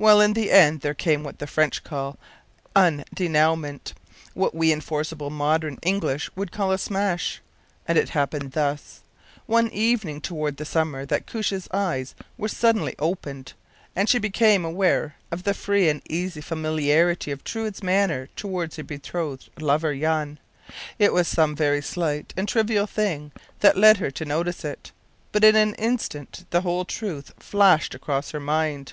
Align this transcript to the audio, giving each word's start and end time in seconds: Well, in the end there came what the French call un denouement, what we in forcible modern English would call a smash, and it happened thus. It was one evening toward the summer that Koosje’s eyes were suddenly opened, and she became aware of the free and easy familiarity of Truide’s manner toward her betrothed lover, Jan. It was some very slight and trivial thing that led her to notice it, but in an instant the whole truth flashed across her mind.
Well, 0.00 0.20
in 0.20 0.34
the 0.34 0.52
end 0.52 0.82
there 0.82 0.94
came 0.94 1.24
what 1.24 1.40
the 1.40 1.48
French 1.48 1.82
call 1.82 2.20
un 2.76 3.04
denouement, 3.16 3.94
what 4.32 4.54
we 4.54 4.70
in 4.70 4.80
forcible 4.80 5.28
modern 5.28 5.76
English 5.82 6.30
would 6.36 6.52
call 6.52 6.70
a 6.70 6.78
smash, 6.78 7.40
and 7.84 7.98
it 7.98 8.10
happened 8.10 8.52
thus. 8.52 9.00
It 9.34 9.42
was 9.48 9.64
one 9.64 9.70
evening 9.72 10.20
toward 10.20 10.56
the 10.56 10.64
summer 10.64 11.04
that 11.06 11.26
Koosje’s 11.26 11.66
eyes 11.74 12.14
were 12.36 12.46
suddenly 12.46 12.94
opened, 13.00 13.54
and 13.96 14.08
she 14.08 14.20
became 14.20 14.64
aware 14.64 15.16
of 15.32 15.42
the 15.42 15.52
free 15.52 15.88
and 15.88 16.00
easy 16.08 16.42
familiarity 16.42 17.32
of 17.32 17.42
Truide’s 17.42 17.82
manner 17.82 18.28
toward 18.36 18.72
her 18.76 18.84
betrothed 18.84 19.50
lover, 19.60 19.96
Jan. 19.96 20.38
It 21.00 21.12
was 21.12 21.26
some 21.26 21.56
very 21.56 21.82
slight 21.82 22.32
and 22.36 22.46
trivial 22.46 22.86
thing 22.86 23.32
that 23.58 23.76
led 23.76 23.96
her 23.96 24.12
to 24.12 24.24
notice 24.24 24.64
it, 24.64 24.92
but 25.32 25.42
in 25.42 25.56
an 25.56 25.74
instant 25.74 26.46
the 26.50 26.60
whole 26.60 26.84
truth 26.84 27.32
flashed 27.40 27.96
across 27.96 28.30
her 28.30 28.38
mind. 28.38 28.92